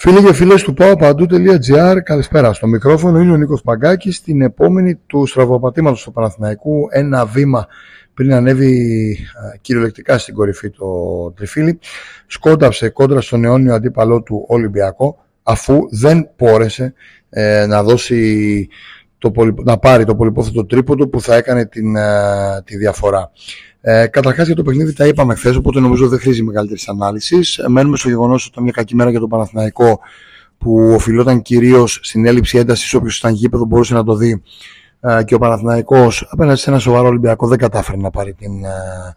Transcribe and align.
Φίλοι 0.00 0.24
και 0.24 0.32
φίλες 0.32 0.62
του 0.62 0.74
παопαντού.gr, 0.74 1.96
καλησπέρα. 2.02 2.52
Στο 2.52 2.66
μικρόφωνο 2.66 3.20
είναι 3.20 3.32
ο 3.32 3.36
Νίκος 3.36 3.62
Παγκάκης. 3.62 4.16
Στην 4.16 4.42
επόμενη 4.42 4.94
του 4.94 5.26
στραβοπατήματος 5.26 6.02
του 6.02 6.12
Παναθηναϊκού, 6.12 6.88
ένα 6.90 7.26
βήμα 7.26 7.66
πριν 8.14 8.32
ανέβει 8.32 9.16
κυριολεκτικά 9.60 10.18
στην 10.18 10.34
κορυφή 10.34 10.70
το 10.70 10.86
τριφύλι, 11.36 11.78
σκόνταψε 12.26 12.88
κόντρα 12.88 13.20
στον 13.20 13.44
αιώνιο 13.44 13.74
αντίπαλό 13.74 14.22
του 14.22 14.44
Ολυμπιακό, 14.48 15.24
αφού 15.42 15.78
δεν 15.90 16.30
πόρεσε 16.36 16.94
ε, 17.30 17.66
να 17.66 17.82
δώσει 17.82 18.68
το, 19.18 19.32
να 19.64 19.78
πάρει 19.78 20.04
το 20.04 20.16
πολυπόθετο 20.16 20.66
τρίποντο 20.66 21.08
που 21.08 21.20
θα 21.20 21.36
έκανε 21.36 21.66
την, 21.66 21.96
τη 22.64 22.76
διαφορά. 22.76 23.30
Ε, 23.80 24.06
Καταρχάς 24.06 24.46
για 24.46 24.56
το 24.56 24.62
παιχνίδι 24.62 24.92
τα 24.92 25.06
είπαμε 25.06 25.34
χθες, 25.34 25.56
οπότε 25.56 25.80
νομίζω 25.80 26.08
δεν 26.08 26.18
χρήζει 26.18 26.42
μεγαλύτερης 26.42 26.88
ανάλυσης. 26.88 27.58
Ε, 27.58 27.68
μένουμε 27.68 27.96
στο 27.96 28.08
γεγονός 28.08 28.42
ότι 28.42 28.50
ήταν 28.52 28.62
μια 28.62 28.72
κακή 28.72 28.94
μέρα 28.94 29.10
για 29.10 29.20
τον 29.20 29.28
Παναθηναϊκό 29.28 30.00
που 30.58 30.92
οφειλόταν 30.94 31.42
κυρίως 31.42 32.00
στην 32.02 32.26
έλλειψη 32.26 32.58
έντασης. 32.58 32.94
Όποιος 32.94 33.18
ήταν 33.18 33.32
γήπεδο 33.32 33.64
μπορούσε 33.64 33.94
να 33.94 34.04
το 34.04 34.14
δει. 34.14 34.42
Ε, 35.00 35.22
και 35.24 35.34
ο 35.34 35.38
Παναθηναϊκός 35.38 36.28
απέναντι 36.30 36.58
σε 36.58 36.70
ένα 36.70 36.78
σοβαρό 36.78 37.06
Ολυμπιακό 37.06 37.46
δεν 37.46 37.58
κατάφερε 37.58 37.96
να 37.96 38.10
πάρει 38.10 38.32
την, 38.32 38.64
ε, 38.64 39.14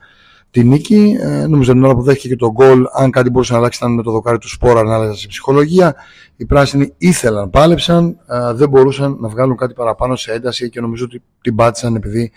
την 0.52 0.68
νίκη. 0.68 1.18
Ε, 1.22 1.48
νομίζω 1.48 1.72
την 1.72 1.84
ώρα 1.84 1.96
που 1.96 2.02
δέχτηκε 2.02 2.28
και 2.28 2.36
τον 2.36 2.52
γκολ, 2.52 2.86
αν 2.94 3.12
κάτι 3.12 3.30
μπορούσε 3.30 3.52
να 3.52 3.58
αλλάξει, 3.58 3.80
ήταν 3.82 3.94
με 3.96 4.04
το 4.04 4.12
δοκάρι 4.12 4.38
του 4.38 4.50
Σπόρα 4.50 4.84
να 4.84 4.96
άλλαζε 4.96 5.20
σε 5.20 5.28
ψυχολογία. 5.28 5.96
Οι 6.36 6.46
πράσινοι 6.46 6.94
ήθελαν, 6.98 7.50
πάλεψαν, 7.50 8.18
ε, 8.28 8.54
δεν 8.54 8.70
μπορούσαν 8.70 9.18
να 9.20 9.28
βγάλουν 9.28 9.58
κάτι 9.58 9.74
παραπάνω 9.74 10.16
σε 10.16 10.32
ένταση 10.32 10.70
και 10.70 10.82
νομίζω 10.82 11.06
ότι 11.06 11.22
την 11.42 11.56
πάτησαν 11.56 11.96
επειδή 11.96 12.32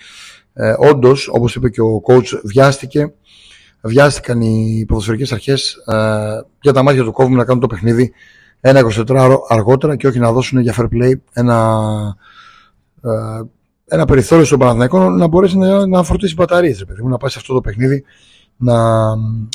ε, 0.54 0.74
Όντως, 0.78 1.28
όπως 1.32 1.54
είπε 1.54 1.68
και 1.68 1.80
ο 1.80 2.02
coach, 2.06 2.40
βιάστηκε. 2.44 3.12
Βιάστηκαν 3.80 4.40
οι 4.40 4.84
ποδοσφαιρικές 4.88 5.32
αρχές 5.32 5.74
ε, 5.86 5.96
για 6.60 6.72
τα 6.72 6.82
μάτια 6.82 7.04
του 7.04 7.12
κόβου 7.12 7.34
να 7.34 7.44
κάνουν 7.44 7.60
το 7.60 7.66
παιχνίδι 7.66 8.12
ένα 8.60 8.80
24ωρο 8.94 9.36
αργότερα 9.48 9.96
και 9.96 10.06
όχι 10.06 10.18
να 10.18 10.32
δώσουν 10.32 10.60
για 10.60 10.74
fair 10.76 10.84
play 10.84 11.12
ένα, 11.32 11.80
ε, 13.02 13.42
ένα 13.86 14.04
περιθώριο 14.04 14.44
στον 14.44 14.58
Παναθηναϊκό 14.58 15.10
να 15.10 15.26
μπορέσει 15.26 15.58
να, 15.58 15.86
να 15.86 16.02
φορτίσει 16.02 16.34
μπαταρίες, 16.34 16.84
να 17.02 17.16
πάει 17.16 17.30
σε 17.30 17.38
αυτό 17.38 17.54
το 17.54 17.60
παιχνίδι 17.60 18.04
να, 18.56 19.08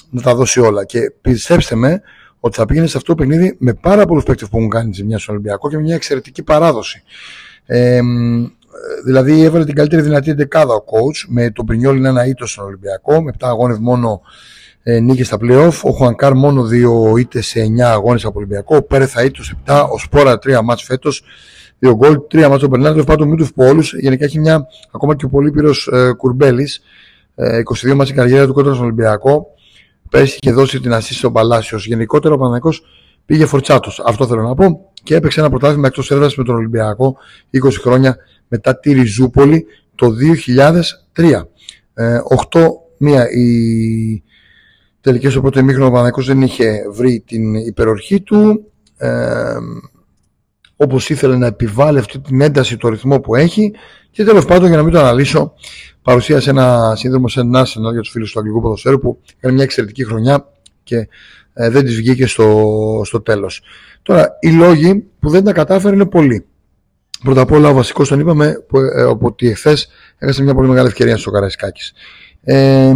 να 0.10 0.22
τα 0.22 0.36
δώσει 0.36 0.60
όλα. 0.60 0.86
Και 0.86 1.00
πιστέψτε 1.22 1.76
με 1.76 2.02
ότι 2.40 2.58
θα 2.58 2.66
πήγαινε 2.66 2.88
σε 2.88 2.98
αυτό 2.98 3.16
το 3.16 3.24
παιχνίδι 3.24 3.56
με 3.60 3.74
πάρα 3.74 4.06
πολλούς 4.06 4.24
παίκτες 4.24 4.50
που 4.50 4.58
έχουν 4.58 4.70
κάνει 4.70 4.94
ζημιά 4.94 5.20
στον 5.20 5.36
Ολυμπιακό 5.36 5.70
και 5.70 5.78
μια 5.78 5.96
εξαιρετική 5.96 6.44
παράδοση. 6.44 7.04
Ε, 7.66 8.02
δηλαδή 9.06 9.42
έβαλε 9.42 9.66
την 9.66 9.76
καλύτερη 9.76 10.02
δυνατή 10.02 10.34
δεκάδα 10.34 10.74
ο 10.74 10.84
coach 10.86 11.26
με 11.28 11.50
τον 11.50 11.66
Πρινιόλ 11.66 12.06
ένα 12.06 12.26
ήττο 12.26 12.48
στον 12.48 12.66
Ολυμπιακό, 12.66 13.24
με 13.24 13.32
7 13.40 13.48
αγώνες 13.48 13.78
μόνο 13.78 14.22
ε, 14.84 15.00
νίκες 15.00 15.28
στα 15.28 15.38
playoff. 15.42 15.82
Ο 15.84 15.92
Χουανκάρ 15.92 16.34
μόνο 16.34 16.66
2 17.16 17.20
ήττες 17.20 17.48
σε 17.48 17.60
9 17.60 17.80
αγώνες 17.80 18.26
από 18.26 18.38
Ολυμπιακό. 18.38 18.76
Ο 18.76 18.82
Πέρεθα 18.82 19.24
ήττο 19.24 19.44
7, 19.66 19.86
ο 19.94 19.98
Σπόρα 19.98 20.40
3 20.44 20.60
μάτς 20.64 20.84
φέτος. 20.84 21.24
2 21.80 21.94
γκολ, 21.96 22.20
3 22.32 22.48
μάτς 22.50 22.64
ο 22.64 22.68
Μπερνάρντο, 22.68 23.04
πάντων 23.04 23.28
μην 23.28 23.38
τους 23.38 23.54
πόλου. 23.54 23.82
Γενικά 24.00 24.26
έχει 24.26 24.40
μια 24.40 24.68
ακόμα 24.92 25.16
και 25.16 25.26
ο 25.26 25.30
Πολύπυρο 25.30 25.72
ε, 25.92 26.12
Κουρμπέλης. 26.12 26.82
Ε, 27.36 27.62
22 27.90 27.94
μάτς 27.94 28.10
η 28.10 28.14
καριέρα 28.14 28.46
του 28.46 28.54
κόντρα 28.54 28.74
στον 28.74 28.86
Ολυμπιακό. 28.86 29.48
Πέρσι 30.10 30.38
είχε 30.42 30.54
δώσει 30.54 30.80
την 30.80 30.94
ασύση 30.94 31.14
στον 31.14 31.34
Παλάσιος. 31.34 31.86
Γενικότερα 31.86 32.34
ο 32.34 32.38
Παναγικό 32.38 32.74
πήγε 33.26 33.46
φορτσάτος. 33.46 34.02
Αυτό 34.06 34.28
θέλω 34.28 34.42
να 34.42 34.56
πω. 34.56 34.92
Και 35.04 35.16
έπαιξε 35.16 35.40
ένα 35.40 35.50
πρωτάθλημα 35.50 35.88
εκτός 35.88 36.12
έδρας 36.12 36.36
με 36.36 36.44
τον 36.44 36.56
Ολυμπιακό 36.56 37.18
20 37.64 37.72
χρόνια 37.82 38.18
μετά 38.50 38.80
τη 38.80 38.94
Ριζούπολη 38.94 39.66
το 39.96 40.14
2003. 41.14 41.42
Ε, 41.94 42.20
8-1 42.52 42.66
η 43.36 44.24
τελική 45.02 45.30
στο 45.30 45.42
πρώτο 45.42 45.60
ημίχρονο 45.60 45.88
ο 45.88 45.92
Παναγικός 45.92 46.26
δεν 46.26 46.42
είχε 46.42 46.82
βρει 46.92 47.24
την 47.28 47.54
υπερορχή 47.56 48.22
του 48.22 48.72
ε, 48.98 49.56
όπως 50.76 51.10
ήθελε 51.10 51.38
να 51.38 51.48
επιβάλλει 51.48 52.00
αυτή 52.00 52.20
την 52.20 52.42
ένταση 52.42 52.78
το 52.78 52.90
ρυθμό 52.90 53.20
που 53.20 53.36
έχει 53.36 53.72
και 54.12 54.24
τέλος 54.24 54.46
πάντων 54.46 54.68
για 54.68 54.78
να 54.78 54.84
μην 54.84 54.94
το 54.94 55.00
αναλύσω 55.00 55.54
παρουσίασε 56.02 56.50
ένα 56.50 56.94
σύνδρομο 56.96 57.28
σε 57.28 57.40
ένα 57.40 57.66
Arsenal 57.66 57.92
για 57.92 58.02
τους 58.02 58.10
φίλους 58.10 58.32
του 58.32 58.40
Αγγλικού 58.40 58.62
Ποδοσφαίρου 58.62 59.00
που 59.00 59.20
έκανε 59.38 59.54
μια 59.54 59.64
εξαιρετική 59.64 60.06
χρονιά 60.06 60.48
και 60.84 61.08
ε, 61.54 61.70
δεν 61.70 61.86
της 61.86 61.96
βγήκε 61.96 62.26
στο, 62.26 63.02
στο 63.06 63.22
τέλος. 63.22 63.62
Τώρα, 64.02 64.38
οι 64.40 64.52
λόγοι 64.52 65.06
που 65.20 65.30
δεν 65.30 65.44
τα 65.44 65.54
κατάφερε 65.54 65.96
είναι 65.96 66.06
πολλοί. 66.06 66.46
Πρώτα 67.24 67.42
απ' 67.42 67.52
όλα, 67.52 67.70
ο 67.70 67.74
βασικός 67.74 68.08
τον 68.08 68.20
είπαμε 68.20 68.66
ε, 68.96 69.02
ότι 69.04 69.48
εχθές 69.48 69.88
έχασε 70.18 70.44
μια 70.44 70.54
πολύ 70.54 70.68
μεγάλη 70.68 70.88
ευκαιρία 70.88 71.18
στο 71.18 71.32
Καραϊσκάκης. 71.32 71.94
Ε, 72.42 72.94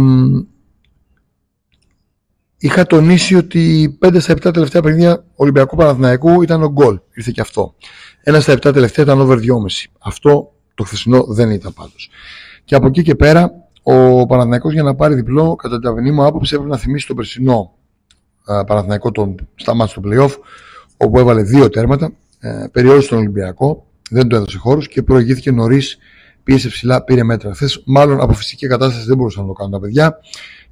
είχα 2.56 2.86
τονίσει 2.86 3.34
ότι 3.34 3.98
5 4.02 4.16
στα 4.20 4.34
7 4.34 4.52
τελευταία 4.52 4.82
παιχνίδια 4.82 5.24
Ολυμπιακού 5.34 5.76
Παναθηναϊκού 5.76 6.42
ήταν 6.42 6.62
ο 6.62 6.68
γκολ. 6.68 7.00
Ήρθε 7.14 7.30
και 7.34 7.40
αυτό. 7.40 7.74
Ένα 8.22 8.40
στα 8.40 8.52
7 8.52 8.72
τελευταία 8.72 9.04
ήταν 9.04 9.20
over 9.20 9.38
2,5. 9.38 9.42
Αυτό 9.98 10.52
το 10.74 10.84
χθεσινό 10.84 11.24
δεν 11.24 11.50
ήταν 11.50 11.74
πάντως. 11.74 12.10
Και 12.64 12.74
από 12.74 12.86
εκεί 12.86 13.02
και 13.02 13.14
πέρα, 13.14 13.52
ο 13.82 14.26
Παναθηναϊκός 14.26 14.72
για 14.72 14.82
να 14.82 14.94
πάρει 14.94 15.14
διπλό, 15.14 15.54
κατά 15.54 15.74
την 15.74 15.88
ταπεινή 15.88 16.10
μου 16.10 16.24
άποψη, 16.24 16.54
έπρεπε 16.54 16.72
να 16.72 16.78
θυμίσει 16.78 17.06
το 17.06 17.14
περσινό 17.14 17.72
Παναθηναϊκό 18.66 19.10
τον, 19.10 19.48
στα 19.54 19.74
μάτια 19.74 20.02
του 20.02 20.08
playoff, 20.08 20.34
όπου 20.96 21.18
έβαλε 21.18 21.42
δύο 21.42 21.68
τέρματα, 21.68 22.12
ε, 22.38 22.66
περιόρισε 22.72 23.08
τον 23.08 23.18
Ολυμπιακό, 23.18 23.86
δεν 24.10 24.28
του 24.28 24.36
έδωσε 24.36 24.58
χώρους 24.58 24.88
και 24.88 25.02
προηγήθηκε 25.02 25.50
νωρίς, 25.50 25.98
πίεσε 26.42 26.68
ψηλά, 26.68 27.02
πήρε 27.04 27.22
μέτρα. 27.22 27.54
Χθες, 27.54 27.82
μάλλον 27.84 28.20
από 28.20 28.32
φυσική 28.32 28.66
κατάσταση 28.66 29.06
δεν 29.06 29.16
μπορούσαν 29.16 29.42
να 29.42 29.48
το 29.48 29.54
κάνουν 29.54 29.72
τα 29.72 29.80
παιδιά. 29.80 30.18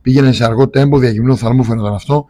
Πήγαινε 0.02 0.32
σε 0.32 0.44
αργό 0.44 0.68
τέμπο, 0.68 0.98
διαγυμνού 0.98 1.36
θαλμού 1.36 1.64
φαίνονταν 1.64 1.94
αυτό 1.94 2.26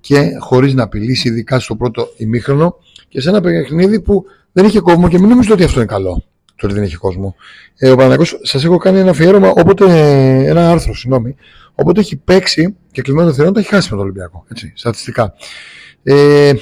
και 0.00 0.30
χωρίς 0.40 0.74
να 0.74 0.82
απειλήσει, 0.82 1.28
ειδικά 1.28 1.60
στο 1.60 1.76
πρώτο 1.76 2.08
ημίχρονο 2.16 2.76
και 3.08 3.20
σε 3.20 3.28
ένα 3.28 3.40
παιχνίδι 3.40 4.00
που 4.00 4.24
δεν 4.52 4.64
είχε 4.64 4.80
κόσμο 4.80 5.08
και 5.08 5.18
μην 5.18 5.28
νομίζετε 5.28 5.54
ότι 5.54 5.64
αυτό 5.64 5.78
είναι 5.78 5.88
καλό. 5.88 6.22
Το 6.56 6.66
ότι 6.66 6.74
δεν 6.74 6.84
είχε 6.84 6.96
κόσμο. 6.96 7.34
Ε, 7.76 7.90
ο 7.90 7.96
Παναγιώ, 7.96 8.24
σας 8.42 8.64
έχω 8.64 8.76
κάνει 8.76 8.98
ένα 8.98 9.10
αφιέρωμα, 9.10 9.48
όποτε, 9.48 9.84
ένα 10.46 10.70
άρθρο, 10.70 10.94
συγγνώμη, 10.94 11.36
όποτε 11.74 12.00
έχει 12.00 12.16
παίξει 12.16 12.76
και 12.90 13.02
κλειμένο 13.02 13.32
θερών, 13.32 13.52
το 13.52 13.58
έχει 13.58 13.68
χάσει 13.68 13.88
με 13.90 13.96
τον 13.96 14.04
Ολυμπιακό. 14.04 14.44
Έτσι, 14.50 14.72
στατιστικά. 14.76 15.34
Ε, 16.02 16.52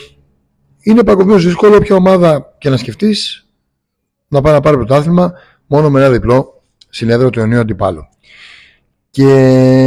είναι 0.83 1.05
παγκοσμίως 1.05 1.45
δύσκολο 1.45 1.77
όποια 1.77 1.97
ομάδα 1.97 2.55
και 2.59 2.71
να 2.71 2.77
σκεφτείς 2.77 3.42
να 4.33 4.41
πάει 4.41 4.53
να 4.53 4.61
πάρει 4.61 4.77
πρωτάθλημα 4.77 5.33
μόνο 5.67 5.91
με 5.91 6.01
ένα 6.01 6.11
διπλό 6.11 6.63
συνέδριο 6.89 7.31
του 7.31 7.39
Ιωνίου 7.39 7.61
αντιπάλου. 7.61 8.07
Και 9.11 9.29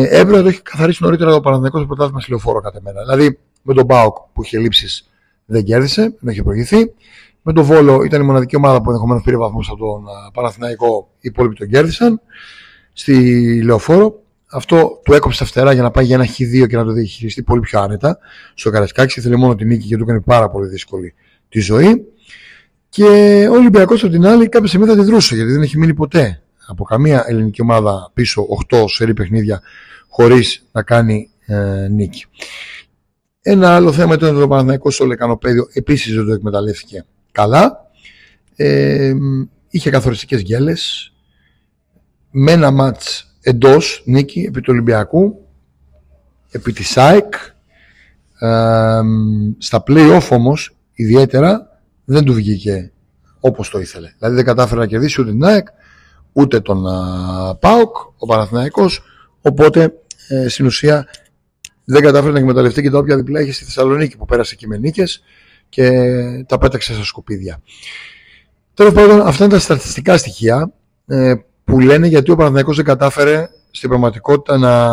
έπρεπε 0.10 0.38
να 0.38 0.42
το 0.42 0.48
έχει 0.48 0.62
καθαρίσει 0.62 1.04
νωρίτερα 1.04 1.32
το 1.32 1.42
Παναθηναϊκός 1.42 1.80
στο 1.80 1.88
πρωτάθλημα 1.88 2.20
στη 2.20 2.30
λεωφόρο 2.30 2.60
κατά 2.60 2.80
μένα. 2.82 3.02
Δηλαδή 3.02 3.40
με 3.62 3.74
τον 3.74 3.86
Μπάουκ 3.86 4.16
που 4.34 4.44
είχε 4.44 4.60
λήψει 4.60 5.06
δεν 5.46 5.64
κέρδισε, 5.64 6.16
δεν 6.20 6.34
είχε 6.34 6.44
προηγηθεί. 6.44 6.94
Με 7.42 7.54
τον 7.54 7.64
Βόλο 7.64 8.04
ήταν 8.04 8.22
η 8.22 8.26
μοναδική 8.26 8.56
ομάδα 8.56 8.82
που 8.82 8.90
ενδεχομένως 8.90 9.24
πήρε 9.24 9.38
βαθμούς 9.38 9.70
από 9.70 9.78
τον 9.78 10.04
Παναθηναϊκό, 10.34 11.10
οι 11.16 11.20
υπόλοιποι 11.22 11.56
τον 11.56 11.68
κέρδισαν. 11.68 12.22
Στη 12.94 13.62
λεωφόρο 13.64 14.20
αυτό 14.52 15.00
του 15.04 15.14
έκοψε 15.14 15.40
τα 15.40 15.46
φτερά 15.46 15.74
για 15.74 15.82
να 15.82 15.92
πάει 15.92 16.06
για 16.06 16.16
ένα 16.16 16.26
χ2 16.26 16.68
και 16.68 16.76
να 16.76 16.86
το 16.86 16.92
διαχειριστεί 16.92 17.44
πολύ 17.44 17.60
πιο 17.60 17.80
άνετα. 17.80 18.18
Στο 18.54 18.70
Καρασκάκι 18.70 19.20
ήθελε 19.20 19.36
μόνο 19.36 19.56
την 19.56 19.68
νίκη 19.68 19.88
και 19.88 19.98
του 19.98 20.04
έκανε 20.04 20.22
πάρα 20.22 20.50
πολύ 20.50 20.68
δύσκολη 20.68 21.14
τη 21.50 21.60
ζωή. 21.60 22.06
Και 22.96 23.48
ο 23.52 23.54
Ολυμπιακός 23.54 24.04
από 24.04 24.12
την 24.12 24.26
άλλη 24.26 24.50
κάποια 24.50 24.68
στιγμή 24.68 24.88
θα 24.88 24.96
τη 24.96 25.02
δρούσε 25.02 25.36
γιατί 25.36 25.52
δεν 25.52 25.62
έχει 25.62 25.78
μείνει 25.78 25.94
ποτέ 25.94 26.42
από 26.68 26.84
καμία 26.84 27.24
ελληνική 27.28 27.62
ομάδα 27.62 28.12
πίσω 28.14 28.46
8 28.72 28.84
σερή 28.88 29.14
παιχνίδια 29.14 29.62
χωρίς 30.08 30.66
να 30.72 30.84
κάνει 30.84 31.30
ε, 31.46 31.88
νίκη. 31.88 32.26
Ένα 33.42 33.76
άλλο 33.76 33.92
θέμα 33.92 34.14
ήταν 34.14 34.36
ότι 34.36 34.44
ο 34.44 34.48
Παναθηναϊκός 34.48 34.96
στο 34.96 35.06
Λεκανοπέδιο 35.06 35.68
επίσης 35.74 36.16
δεν 36.16 36.26
το 36.26 36.34
εκμεταλλεύτηκε 36.34 37.06
καλά. 37.32 37.90
Ε, 38.56 39.14
είχε 39.70 39.90
καθοριστικές 39.90 40.42
γκέλες 40.42 41.14
με 42.32 42.52
ένα 42.52 42.72
μάτς 42.72 43.36
εντός 43.42 44.04
νίκη 44.06 44.40
επί 44.40 44.62
του 44.62 44.70
Ολυμπιακού 44.74 45.46
επί 46.52 46.74
της 46.74 46.90
ΣΑΕΚ 46.90 47.34
ε, 48.40 49.00
στα 49.58 49.84
play-off 49.88 50.28
όμως 50.30 50.76
ιδιαίτερα 50.94 51.75
δεν 52.06 52.24
του 52.24 52.34
βγήκε 52.34 52.92
όπως 53.40 53.70
το 53.70 53.80
ήθελε. 53.80 54.14
Δηλαδή 54.18 54.36
δεν 54.36 54.46
κατάφερε 54.46 54.80
να 54.80 54.88
κερδίσει 54.88 55.22
ούτε 55.22 55.32
την 55.32 55.44
ΑΕΚ, 55.44 55.68
ούτε 56.34 56.60
τον 56.60 56.84
ΠΑΟΚ, 57.60 57.96
ο 58.18 58.26
Παναθηναϊκός, 58.26 59.02
οπότε 59.42 59.94
ε, 60.28 60.48
στην 60.48 60.66
ουσία 60.66 61.08
δεν 61.86 62.02
κατάφερε 62.02 62.32
να 62.32 62.40
εκμεταλλευτεί 62.40 62.82
και 62.82 62.90
τα 62.90 62.98
όποια 62.98 63.16
διπλά 63.16 63.42
είχε 63.42 63.52
στη 63.52 63.64
Θεσσαλονίκη 63.64 64.18
που 64.18 64.26
πέρασε 64.26 64.56
και 64.56 64.68
με 64.68 64.78
νίκες 64.78 65.24
και 65.70 65.90
τα 66.48 66.58
πέταξε 66.58 66.94
στα 66.94 67.04
σκουπίδια. 67.04 67.62
Τέλος 68.74 68.94
πάντων, 68.94 69.22
αυτά 69.22 69.44
είναι 69.44 69.54
τα 69.54 69.60
στατιστικά 69.60 70.18
στοιχεία 70.18 70.72
ε, 71.08 71.34
που 71.64 71.80
λένε 71.80 72.08
γιατί 72.08 72.32
ο 72.32 72.36
Παναθηναϊκός 72.36 72.76
δεν 72.76 72.86
κατάφερε 72.86 73.50
στην 73.76 73.90
πραγματικότητα 73.90 74.58
να, 74.58 74.90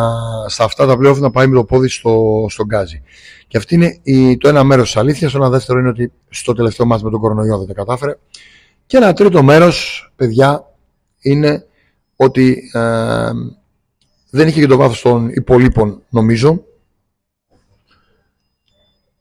στα 0.49 0.65
αυτά 0.65 0.87
τα 0.87 0.97
πλέον 0.97 1.19
να 1.19 1.31
πάει 1.31 1.47
με 1.47 1.55
το 1.55 1.65
πόδι 1.65 1.89
στο, 1.89 2.47
στον 2.49 2.67
γκάζι. 2.67 3.03
Και 3.49 3.57
αυτή 3.57 3.75
είναι 3.75 3.99
η, 4.03 4.37
το 4.37 4.49
ένα 4.49 4.65
μέρος 4.65 4.85
της 4.85 4.97
αλήθειας. 4.97 5.33
Το 5.33 5.39
ένα 5.39 5.49
δεύτερο 5.49 5.79
είναι 5.79 5.89
ότι 5.89 6.13
στο 6.29 6.53
τελευταίο 6.53 6.87
μάτι 6.87 7.05
με 7.05 7.11
τον 7.11 7.21
κορονοϊό 7.21 7.59
δεν 7.59 7.67
τα 7.67 7.73
κατάφερε. 7.73 8.19
Και 8.87 8.97
ένα 8.97 9.13
τρίτο 9.13 9.43
μέρος, 9.43 10.13
παιδιά, 10.17 10.67
είναι 11.21 11.67
ότι 12.17 12.71
ε, 12.73 13.31
δεν 14.31 14.49
είχε 14.49 14.61
και 14.61 14.67
το 14.67 14.77
βάθος 14.77 15.01
των 15.01 15.29
υπολείπων, 15.29 16.03
νομίζω. 16.09 16.65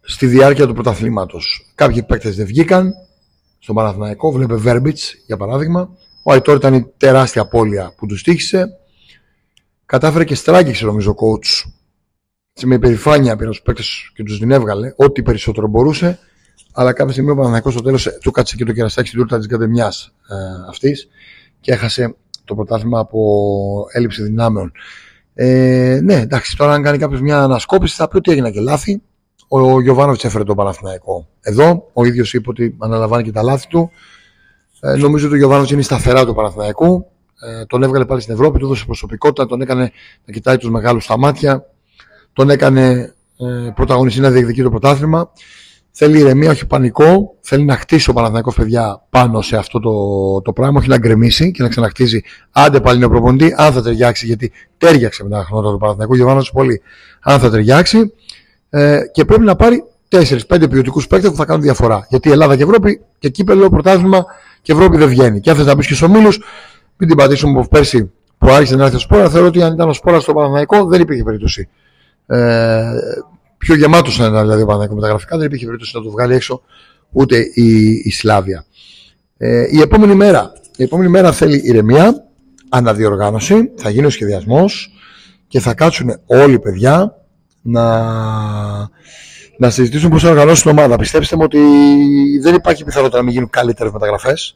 στη 0.02 0.28
διάρκεια 0.28 0.68
του 0.68 0.74
πρωταθλήματος. 0.74 1.72
Κάποιοι 1.76 2.04
παίκτες 2.04 2.36
δεν 2.36 2.46
βγήκαν 2.46 2.94
στον 3.60 3.76
Παναθηναϊκό, 3.76 4.32
βλέπε 4.32 4.56
Βέρμπιτς 4.56 5.14
για 5.26 5.38
παράδειγμα. 5.38 5.90
Ο 6.24 6.32
Αϊτόρ 6.32 6.56
ήταν 6.56 6.74
η 6.74 6.92
τεράστια 6.98 7.42
απώλεια 7.42 7.94
που 7.98 8.06
τους 8.06 8.24
τύχησε. 8.24 8.76
Κατάφερε 9.92 10.24
και 10.24 10.36
στράγγιξε 10.36 10.86
νομίζω 10.86 11.12
ο 11.12 11.16
coach. 11.16 11.70
με 12.66 12.76
υπερηφάνεια 12.76 13.36
πήρε 13.36 13.50
τους 13.50 13.62
παίκτες 13.62 14.12
και 14.16 14.24
τους 14.24 14.40
την 14.40 14.52
έβγαλε 14.52 14.94
ό,τι 14.96 15.22
περισσότερο 15.22 15.68
μπορούσε. 15.68 16.20
Αλλά 16.74 16.94
κάποια 16.94 17.12
στιγμή 17.12 17.30
ο 17.32 17.34
Παναθηναϊκός 17.36 17.74
στο 17.74 17.82
τέλος 17.82 18.06
ε, 18.06 18.18
του 18.22 18.32
κάτσε 18.32 18.56
και 18.56 18.66
το 18.66 18.72
κεραστάκι 18.72 19.08
στην 19.08 19.20
τούρτα 19.20 19.38
της 19.38 19.48
κατεμιά 19.48 19.94
ε, 20.30 20.36
αυτής 20.70 21.08
και 21.60 21.72
έχασε 21.72 22.16
το 22.46 22.56
πρωτάθλημα 22.56 23.00
από 23.00 23.86
έλλειψη 23.92 24.24
δυνάμεων. 24.24 24.72
Ε, 25.34 26.00
ναι, 26.04 26.16
εντάξει, 26.16 26.58
τώρα 26.58 26.74
αν 26.74 26.84
κάνει 26.84 26.98
κάποιος 26.98 27.22
μια 27.22 27.44
ανασκόπηση 27.44 27.96
θα 27.96 28.08
πει 28.08 28.18
ότι 28.18 28.32
έγιναν 28.32 28.52
και 28.52 28.60
λάθη. 28.60 29.02
Ο 29.48 29.82
Γιωβάνοβιτς 29.82 30.24
έφερε 30.24 30.44
τον 30.44 30.56
Παναθηναϊκό 30.56 31.28
εδώ. 31.42 31.90
Ο 31.94 32.06
ίδιος 32.06 32.34
είπε 32.34 32.50
ότι 32.50 32.76
αναλαμβάνει 32.80 33.24
και 33.24 33.32
τα 33.32 33.44
λάθη 33.44 33.68
του. 33.68 33.92
Ε, 34.80 34.96
νομίζω 34.96 35.26
ότι 35.26 35.36
ο 35.36 35.38
Γιωβάνοβιτς 35.38 35.72
είναι 35.72 35.82
σταθερά 35.82 36.26
του 36.26 36.36
Παναθηναϊκού. 36.36 37.06
Ε, 37.44 37.66
τον 37.66 37.84
έβγαλε 37.84 38.06
πάλι 38.06 38.22
στην 38.22 38.34
Ευρώπη, 38.34 38.60
του 38.60 38.66
έδωσε 38.66 38.86
προσωπικότητα, 38.86 39.46
τον 39.46 39.62
έκανε 39.62 39.92
να 40.26 40.34
κοιτάει 40.34 40.58
τους 40.58 40.70
μεγάλους 40.70 41.04
στα 41.04 41.18
μάτια. 41.18 41.66
Τον 42.34 42.50
έκανε 42.50 43.14
ε, 43.38 43.70
πρωταγωνιστή 43.76 44.20
να 44.20 44.30
διεκδικεί 44.30 44.62
το 44.62 44.70
πρωτάθλημα. 44.70 45.32
Θέλει 45.92 46.20
ηρεμία, 46.20 46.52
όχι 46.52 46.68
πανικό. 46.68 47.36
Θέλει 47.42 47.66
να 47.66 47.78
χτίσει 47.78 48.10
ο 48.10 48.14
Παναθηναϊκός 48.14 48.56
παιδιά 48.56 49.02
πάνω 49.10 49.42
σε 49.42 49.58
αυτό 49.58 49.80
το, 49.80 49.92
το 50.42 50.54
πράγμα, 50.54 50.80
όχι 50.80 50.90
να 50.90 50.98
γκρεμίσει 50.98 51.52
και 51.52 51.64
να 51.64 51.70
ξαναχτίζει. 51.70 52.22
Άντε 52.52 52.80
πάλι 52.80 52.98
είναι 52.98 53.08
προποντή, 53.08 53.54
αν 53.58 53.74
θα 53.74 53.82
ταιριάξει, 53.82 54.26
γιατί 54.26 54.52
τέριαξε 54.78 55.24
με 55.24 55.30
τα 55.30 55.44
χρονότητα 55.44 55.72
του 55.72 55.80
Παναθηναϊκού, 55.80 56.16
γεμάτο 56.16 56.46
πολύ. 56.54 56.82
Αν 57.22 57.40
θα 57.40 57.50
ταιριάξει, 57.50 58.14
ε, 58.70 59.00
και 59.12 59.26
πρέπει 59.26 59.44
να 59.44 59.56
πάρει 59.56 59.84
4-5 60.10 60.70
ποιοτικούς 60.70 61.08
παίκτες 61.08 61.30
που 61.30 61.36
θα 61.36 61.46
κάνουν 61.46 61.62
διαφορά. 61.62 62.06
Γιατί 62.10 62.30
η 62.30 62.32
Ελλάδα 62.32 62.58
και 62.58 62.64
Ευρώπη 62.64 63.02
και 63.20 63.30
κύπελο, 63.30 63.70
πρωτάθλημα 63.70 64.26
και 64.62 64.72
Ευρώπη 64.72 64.98
δεν 64.98 65.08
βγαίνει. 65.08 65.40
Και 65.40 65.50
αν 65.50 65.56
θες 65.56 65.66
να 65.66 65.76
μπει 65.76 65.82
και 65.82 65.94
στους 65.94 66.02
ομίλους, 66.02 66.40
μην 67.02 67.10
την 67.10 67.18
πατήσουμε 67.18 67.60
από 67.60 67.68
πέρσι 67.68 68.12
που 68.38 68.50
άρχισε 68.50 68.76
να 68.76 68.84
έρθει 68.84 68.96
ο 68.96 69.00
Σπόρα. 69.00 69.30
Θεωρώ 69.30 69.48
ότι 69.48 69.62
αν 69.62 69.74
ήταν 69.74 69.90
ο 69.90 69.94
Σπόρας 69.94 70.24
στο 70.24 70.34
Παναθηναϊκό 70.34 70.86
δεν 70.86 71.02
υπήρχε 71.02 71.24
περίπτωση. 71.24 71.70
Ε, 72.26 72.94
πιο 73.58 73.76
γεμάτος 73.76 74.16
ήταν 74.16 74.32
δηλαδή 74.32 74.62
ο 74.62 74.66
Παναθηναϊκός 74.66 74.96
με 74.96 75.02
τα 75.02 75.08
γραφικά, 75.08 75.38
δεν 75.38 75.46
υπήρχε 75.46 75.66
περίπτωση 75.66 75.98
να 75.98 76.04
το 76.04 76.10
βγάλει 76.10 76.34
έξω 76.34 76.62
ούτε 77.12 77.38
η, 77.54 77.90
η 78.04 78.12
Σλάβια. 78.12 78.66
Ε, 79.38 79.66
η 79.72 79.82
επόμενη 79.82 80.16
μέρα. 80.16 80.54
Η 80.76 80.84
επόμενη 80.84 81.10
μέρα 81.10 81.32
θέλει 81.32 81.62
ηρεμία, 81.64 82.26
αναδιοργάνωση, 82.70 83.72
θα 83.76 83.90
γίνει 83.90 84.06
ο 84.06 84.10
σχεδιασμός 84.10 84.94
και 85.48 85.60
θα 85.60 85.74
κάτσουν 85.74 86.20
όλοι 86.26 86.54
οι 86.54 86.60
παιδιά 86.60 87.16
να, 87.62 87.86
να 89.58 89.70
συζητήσουν 89.70 90.10
πώς 90.10 90.22
θα 90.24 90.30
οργανώσουν 90.30 90.62
την 90.62 90.80
ομάδα. 90.80 90.96
Πιστέψτε 90.96 91.36
μου 91.36 91.42
ότι 91.46 91.60
δεν 92.42 92.56
υπάρχει 92.56 92.84
πιθανότητα 92.84 93.18
να 93.18 93.24
μην 93.24 93.34
γίνουν 93.34 93.50
καλύτερες 93.50 93.92
μεταγραφές. 93.92 94.56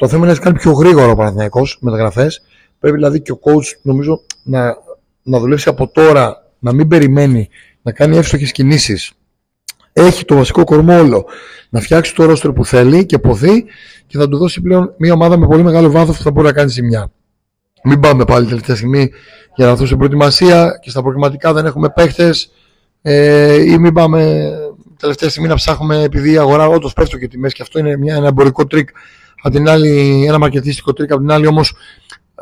Το 0.00 0.08
θέμα 0.08 0.24
είναι 0.24 0.32
να 0.32 0.38
κάνει 0.38 0.58
πιο 0.58 0.72
γρήγορα 0.72 1.06
ο 1.06 1.16
Παναθυναϊκό 1.16 1.66
μεταγραφέ. 1.80 2.26
Πρέπει 2.78 2.96
δηλαδή 2.96 3.20
και 3.20 3.32
ο 3.32 3.38
coach 3.42 3.78
νομίζω 3.82 4.20
να, 4.42 4.76
να 5.22 5.38
δουλέψει 5.38 5.68
από 5.68 5.88
τώρα, 5.88 6.36
να 6.58 6.72
μην 6.72 6.88
περιμένει, 6.88 7.48
να 7.82 7.92
κάνει 7.92 8.16
εύστοχες 8.16 8.52
κινήσεις. 8.52 9.12
Έχει 9.92 10.24
το 10.24 10.34
βασικό 10.34 10.64
κορμό 10.64 10.98
όλο. 10.98 11.26
Να 11.70 11.80
φτιάξει 11.80 12.14
το 12.14 12.24
ρόστρο 12.24 12.52
που 12.52 12.64
θέλει 12.64 13.06
και 13.06 13.18
ποθεί 13.18 13.64
και 14.06 14.18
θα 14.18 14.28
του 14.28 14.36
δώσει 14.36 14.60
πλέον 14.60 14.94
μια 14.98 15.12
ομάδα 15.12 15.38
με 15.38 15.46
πολύ 15.46 15.62
μεγάλο 15.62 15.90
βάθος 15.90 16.16
που 16.16 16.22
θα 16.22 16.30
μπορεί 16.30 16.46
να 16.46 16.52
κάνει 16.52 16.70
ζημιά. 16.70 17.12
Μην 17.84 18.00
πάμε 18.00 18.24
πάλι 18.24 18.46
τελευταία 18.46 18.76
στιγμή 18.76 19.10
για 19.56 19.66
να 19.66 19.74
δούμε 19.74 19.86
στην 19.86 19.98
προετοιμασία 19.98 20.78
και 20.82 20.90
στα 20.90 21.02
προγραμματικά 21.02 21.52
δεν 21.52 21.66
έχουμε 21.66 21.90
παίχτες. 21.90 22.50
Ε, 23.02 23.62
ή 23.62 23.78
μην 23.78 23.92
πάμε 23.92 24.50
τελευταία 24.98 25.28
στιγμή 25.28 25.48
να 25.48 25.54
ψάχνουμε 25.54 26.02
επειδή 26.02 26.32
η 26.32 26.38
αγορά 26.38 26.66
όντως 26.66 26.92
πέφτει 26.92 27.18
και 27.18 27.28
τιμές 27.28 27.52
και 27.52 27.62
αυτό 27.62 27.78
είναι 27.78 27.96
μια, 27.96 28.14
ένα 28.14 28.26
εμπορικό 28.26 28.66
τρίκ. 28.66 28.88
Από 29.42 29.54
την 29.54 29.68
άλλη, 29.68 30.24
ένα 30.26 30.38
μαρκετίστικο 30.38 30.92
τρίκ. 30.92 31.10
Από 31.12 31.20
την 31.20 31.30
άλλη, 31.30 31.46
όμως, 31.46 31.74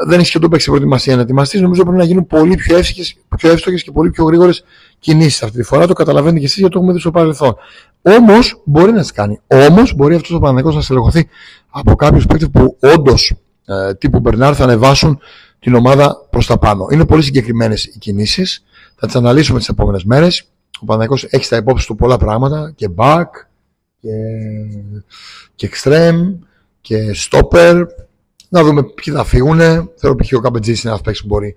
δεν 0.06 0.20
έχει 0.20 0.30
και 0.30 0.38
το 0.38 0.48
παίξει 0.48 0.66
προετοιμασία 0.66 1.16
να 1.16 1.22
ετοιμαστείς. 1.22 1.60
Νομίζω 1.60 1.82
πρέπει 1.82 1.98
να 1.98 2.04
γίνουν 2.04 2.26
πολύ 2.26 2.54
πιο 2.54 3.50
εύστοχες 3.50 3.82
και 3.82 3.90
πολύ 3.92 4.10
πιο 4.10 4.24
γρήγορες 4.24 4.64
κινήσεις 4.98 5.42
αυτή 5.42 5.56
τη 5.56 5.62
φορά. 5.62 5.86
Το 5.86 5.92
καταλαβαίνετε 5.92 6.38
και 6.38 6.44
εσείς 6.44 6.58
γιατί 6.58 6.72
το 6.72 6.78
έχουμε 6.78 6.94
δει 6.94 7.00
στο 7.00 7.10
παρελθόν. 7.10 7.56
Όμως 8.02 8.60
μπορεί 8.64 8.92
να 8.92 9.02
τι 9.02 9.12
κάνει. 9.12 9.40
Όμως 9.46 9.94
μπορεί 9.94 10.14
αυτός 10.14 10.30
ο 10.30 10.38
Παναγενικό 10.38 10.74
να 10.76 10.82
συλλογωθεί 10.82 11.28
από 11.70 11.94
κάποιου 11.94 12.22
παίκτε 12.28 12.46
που 12.46 12.76
όντως 12.80 13.34
ε, 13.64 13.94
τύπου 13.94 14.20
Μπερνάρ 14.20 14.54
θα 14.56 14.64
ανεβάσουν 14.64 15.20
την 15.58 15.74
ομάδα 15.74 16.26
προς 16.30 16.46
τα 16.46 16.58
πάνω. 16.58 16.86
Είναι 16.90 17.04
πολύ 17.04 17.22
συγκεκριμένες 17.22 17.84
οι 17.84 17.98
κινήσεις. 17.98 18.64
Θα 18.96 19.06
τις 19.06 19.16
αναλύσουμε 19.16 19.58
τις 19.58 19.68
επόμενες 19.68 20.04
μέρες. 20.04 20.44
Ο 20.80 20.84
Παναγενικό 20.84 21.26
έχει 21.30 21.44
στα 21.44 21.56
υπόψη 21.56 21.86
του 21.86 21.94
πολλά 21.94 22.16
πράγματα 22.16 22.72
και 22.76 22.88
back 22.96 23.24
και, 24.00 24.10
και 25.54 25.70
extreme 25.72 26.34
και 26.80 27.14
stopper. 27.16 27.82
Να 28.48 28.64
δούμε 28.64 28.82
ποιοι 28.82 29.14
θα 29.14 29.24
φύγουν. 29.24 29.58
Θέλω 29.96 30.14
π.χ. 30.16 30.32
ο 30.32 30.40
Καμπετζής 30.40 30.82
είναι 30.82 30.90
ένας 30.90 31.02
παίξι 31.02 31.22
που 31.22 31.28
μπορεί 31.28 31.56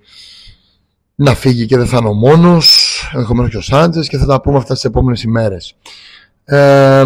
να 1.15 1.35
φύγει 1.35 1.65
και 1.65 1.77
δεν 1.77 1.85
θα 1.85 1.97
είναι 1.97 2.07
ο 2.07 2.13
μόνος. 2.13 3.00
Ενδεχομένως 3.13 3.51
και 3.51 3.57
ο 3.57 3.62
Σάντζες 3.62 4.07
και 4.07 4.18
θα 4.18 4.25
τα 4.25 4.41
πούμε 4.41 4.57
αυτά 4.57 4.73
τι 4.73 4.81
επόμενες 4.83 5.23
ημέρες. 5.23 5.75
Ε, 6.45 7.03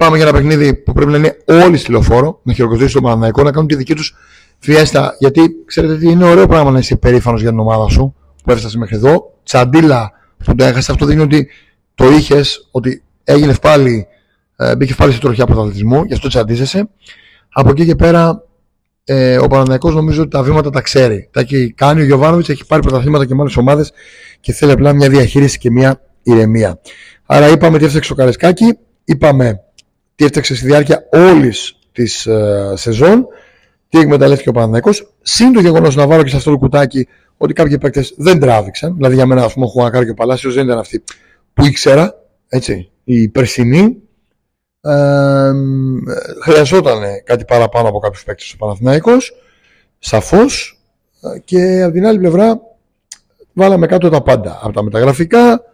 Πάμε 0.00 0.16
για 0.16 0.26
ένα 0.26 0.36
παιχνίδι 0.36 0.74
που 0.74 0.92
πρέπει 0.92 1.10
να 1.10 1.16
είναι 1.16 1.36
όλοι 1.46 1.76
στη 1.76 1.90
λεωφόρο, 1.90 2.40
να 2.42 2.52
χειροκροτήσεις 2.52 2.92
τον 2.92 3.02
Παναναϊκό, 3.02 3.42
να 3.42 3.50
κάνουν 3.50 3.68
τη 3.68 3.74
δική 3.74 3.94
τους 3.94 4.14
φιέστα. 4.58 5.16
Γιατί 5.18 5.50
ξέρετε 5.64 5.96
τι 5.96 6.10
είναι 6.10 6.24
ωραίο 6.24 6.46
πράγμα 6.46 6.70
να 6.70 6.78
είσαι 6.78 6.96
περήφανο 6.96 7.38
για 7.38 7.48
την 7.48 7.58
ομάδα 7.58 7.88
σου 7.88 8.14
που 8.44 8.50
έφτασες 8.50 8.76
μέχρι 8.76 8.96
εδώ. 8.96 9.32
Τσαντίλα 9.42 10.12
που 10.44 10.54
το 10.54 10.64
έχασες, 10.64 10.88
αυτό 10.88 11.06
δείχνει 11.06 11.22
ότι 11.22 11.48
το 11.94 12.10
είχες, 12.10 12.68
ότι 12.70 13.02
έγινε 13.24 13.54
πάλι, 13.54 14.06
ε, 14.60 14.76
μπήκε 14.76 14.94
πάλι 14.94 15.12
στη 15.12 15.20
τροχιά 15.20 15.46
πρωταθλητισμού, 15.46 16.04
γι' 16.04 16.12
αυτό 16.12 16.28
τσαντίζεσαι. 16.28 16.88
Από 17.52 17.70
εκεί 17.70 17.84
και 17.84 17.94
πέρα 17.94 18.44
ε, 19.04 19.38
ο 19.38 19.46
Παναναϊκό 19.46 19.90
νομίζω 19.90 20.20
ότι 20.20 20.30
τα 20.30 20.42
βήματα 20.42 20.70
τα 20.70 20.80
ξέρει. 20.80 21.28
Τα 21.32 21.40
έχει 21.40 21.72
κάνει 21.72 22.00
ο 22.00 22.04
Γιωβάνοβιτς, 22.04 22.48
έχει 22.48 22.66
πάρει 22.66 22.82
πρωταθλήματα 22.82 23.26
και 23.26 23.34
με 23.34 23.40
άλλες 23.40 23.56
ομάδες 23.56 23.92
και 24.40 24.52
θέλει 24.52 24.72
απλά 24.72 24.92
μια 24.92 25.08
διαχείριση 25.08 25.58
και 25.58 25.70
μια 25.70 26.00
ηρεμία. 26.22 26.80
Άρα 27.26 27.48
είπαμε 27.48 27.78
τι 27.78 27.84
έφτιαξε 27.84 28.12
ο 28.12 28.16
Καρεσκάκη, 28.16 28.78
είπαμε 29.04 29.60
τι 30.14 30.24
έφτιαξε 30.24 30.54
στη 30.54 30.66
διάρκεια 30.66 31.08
όλης 31.12 31.78
της 31.92 32.26
ε, 32.26 32.72
σεζόν, 32.76 33.26
τι 33.88 33.98
εκμεταλλεύτηκε 33.98 34.48
ο 34.48 34.52
Παναθηναϊκός. 34.52 35.12
Συν 35.22 35.52
το 35.52 35.60
γεγονός 35.60 35.96
να 35.96 36.06
βάλω 36.06 36.22
και 36.22 36.28
σε 36.30 36.36
αυτό 36.36 36.50
το 36.50 36.58
κουτάκι 36.58 37.08
ότι 37.36 37.52
κάποιοι 37.52 37.78
παίκτες 37.78 38.14
δεν 38.16 38.40
τράβηξαν. 38.40 38.94
Δηλαδή 38.94 39.14
για 39.14 39.26
μένα, 39.26 39.44
ας 39.44 39.52
πούμε, 39.52 39.66
ο 39.66 39.68
Χουανκάρ 39.68 40.04
και 40.04 40.10
ο 40.10 40.14
Παλάσιος 40.14 40.54
δεν 40.54 40.64
ήταν 40.64 40.78
αυτοί 40.78 41.02
που 41.54 41.64
ήξερα. 41.64 42.14
Έτσι, 42.48 42.90
η 43.04 43.28
περσινή 43.28 43.96
ε, 44.80 45.52
χρειαζόταν 46.42 47.02
κάτι 47.24 47.44
παραπάνω 47.44 47.88
από 47.88 47.98
κάποιους 47.98 48.24
παίκτες 48.24 48.52
ο 48.52 48.56
Παναθηναϊκός 48.56 49.34
σαφώς. 49.98 50.80
Και 51.44 51.82
από 51.82 51.92
την 51.92 52.06
άλλη 52.06 52.18
πλευρά 52.18 52.60
βάλαμε 53.52 53.86
κάτω 53.86 54.08
τα 54.08 54.22
πάντα. 54.22 54.58
Από 54.62 54.72
τα 54.72 54.82
μεταγραφικά, 54.82 55.64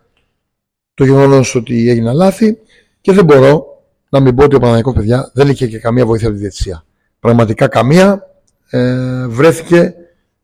το 0.94 1.04
γεγονός 1.04 1.54
ότι 1.54 1.90
έγιναν 1.90 2.14
λάθη 2.14 2.58
και 3.00 3.12
δεν 3.12 3.24
μπορώ 3.24 3.66
να 4.08 4.20
μην 4.20 4.34
πω 4.34 4.44
ότι 4.44 4.56
ο 4.56 4.58
Παναγικό 4.58 4.92
παιδιά 4.92 5.30
δεν 5.34 5.48
είχε 5.48 5.66
και 5.66 5.78
καμία 5.78 6.06
βοήθεια 6.06 6.26
από 6.26 6.36
τη 6.36 6.42
διαιτησία. 6.42 6.84
Πραγματικά 7.20 7.68
καμία 7.68 8.26
ε, 8.70 9.26
βρέθηκε 9.26 9.94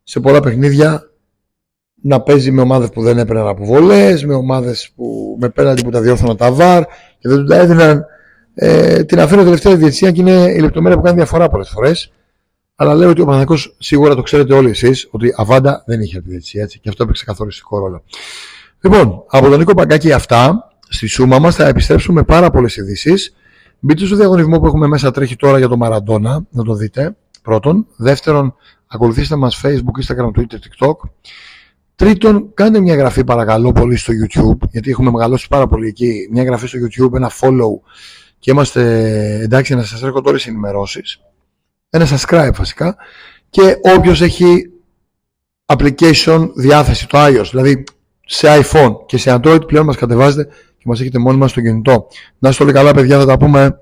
σε 0.02 0.20
πολλά 0.20 0.40
παιχνίδια 0.40 1.10
να 2.02 2.20
παίζει 2.20 2.50
με 2.50 2.60
ομάδες 2.60 2.88
που 2.88 3.02
δεν 3.02 3.18
έπαιρναν 3.18 3.48
αποβολές, 3.48 4.24
με 4.24 4.34
ομάδες 4.34 4.90
που 4.96 5.36
με 5.40 5.48
πέναντι 5.48 5.82
που 5.82 5.90
τα 5.90 6.00
διόρθωναν 6.00 6.36
τα 6.36 6.52
βαρ 6.52 6.84
και 7.18 7.28
δεν 7.28 7.36
του 7.36 7.44
τα 7.44 7.56
έδιναν. 7.56 8.06
Ε, 8.54 9.04
την 9.04 9.20
αφήνω 9.20 9.44
τελευταία 9.44 9.76
διαιτησία 9.76 10.10
και 10.10 10.20
είναι 10.20 10.52
η 10.56 10.60
λεπτομέρεια 10.60 10.96
που 10.98 11.04
κάνει 11.04 11.16
διαφορά 11.16 11.48
πολλές 11.48 11.68
φορές. 11.68 12.12
Αλλά 12.74 12.94
λέω 12.94 13.10
ότι 13.10 13.20
ο 13.20 13.24
Παναγικό 13.24 13.54
σίγουρα 13.78 14.14
το 14.14 14.22
ξέρετε 14.22 14.54
όλοι 14.54 14.70
εσείς 14.70 15.08
ότι 15.10 15.34
αβάντα 15.36 15.82
δεν 15.86 16.00
είχε 16.00 16.20
τη 16.20 16.28
διαιτησία 16.28 16.62
έτσι, 16.62 16.78
και 16.78 16.88
αυτό 16.88 17.02
έπαιξε 17.02 17.24
καθοριστικό 17.24 17.78
ρόλο. 17.78 18.02
Λοιπόν, 18.80 19.24
από 19.28 19.48
τον 19.48 19.58
Νίκο 19.58 19.74
Παγκάκη 19.74 20.12
αυτά. 20.12 20.70
Στη 20.88 21.06
σούμα 21.06 21.38
μας 21.38 21.54
θα 21.54 21.66
επιστρέψουμε 21.66 22.20
με 22.20 22.26
πάρα 22.26 22.50
πολλές 22.50 22.76
ειδήσεις. 22.76 23.34
Μπείτε 23.78 24.06
στο 24.06 24.16
διαγωνισμό 24.16 24.60
που 24.60 24.66
έχουμε 24.66 24.86
μέσα 24.86 25.10
τρέχει 25.10 25.36
τώρα 25.36 25.58
για 25.58 25.68
το 25.68 25.76
Μαραντόνα, 25.76 26.46
να 26.50 26.62
το 26.64 26.74
δείτε. 26.74 27.16
Πρώτον. 27.42 27.86
Δεύτερον, 27.96 28.54
ακολουθήστε 28.86 29.36
μας 29.36 29.60
Facebook, 29.64 30.04
Instagram, 30.04 30.40
Twitter, 30.40 30.54
TikTok. 30.54 30.94
Τρίτον, 31.94 32.50
κάντε 32.54 32.80
μια 32.80 32.92
εγγραφή 32.92 33.24
παρακαλώ 33.24 33.72
πολύ 33.72 33.96
στο 33.96 34.12
YouTube, 34.22 34.68
γιατί 34.70 34.90
έχουμε 34.90 35.10
μεγαλώσει 35.10 35.48
πάρα 35.48 35.66
πολύ 35.66 35.86
εκεί. 35.88 36.28
Μια 36.30 36.42
εγγραφή 36.42 36.66
στο 36.66 36.78
YouTube, 36.78 37.14
ένα 37.14 37.30
follow 37.40 37.80
και 38.42 38.50
είμαστε 38.50 38.82
εντάξει 39.42 39.74
να 39.74 39.82
σας 39.82 40.02
έρχονται 40.02 40.28
όλες 40.28 40.46
οι 40.46 40.48
ενημερώσεις. 40.48 41.20
Ένα 41.90 42.06
subscribe 42.08 42.50
βασικά. 42.56 42.96
Και 43.50 43.76
όποιος 43.96 44.20
έχει 44.20 44.70
application 45.66 46.48
διάθεση, 46.54 47.08
το 47.08 47.18
iOS, 47.24 47.46
δηλαδή 47.50 47.84
σε 48.26 48.48
iPhone 48.60 48.96
και 49.06 49.18
σε 49.18 49.34
Android 49.34 49.66
πλέον 49.66 49.86
μας 49.86 49.96
κατεβάζετε 49.96 50.52
και 50.54 50.84
μας 50.84 51.00
έχετε 51.00 51.18
μόνοι 51.18 51.38
μας 51.38 51.50
στο 51.50 51.60
κινητό. 51.60 52.08
Να 52.38 52.48
είστε 52.48 52.62
όλοι 52.62 52.72
καλά 52.72 52.92
παιδιά, 52.92 53.18
θα 53.18 53.26
τα 53.26 53.36
πούμε 53.36 53.80